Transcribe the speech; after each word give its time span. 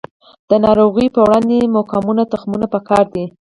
د 0.49 0.51
ناروغیو 0.65 1.13
په 1.15 1.21
وړاندې 1.25 1.71
مقاوم 1.75 2.17
تخمونه 2.31 2.65
پکار 2.73 3.05
دي. 3.13 3.25